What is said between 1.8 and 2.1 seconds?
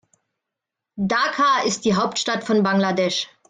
die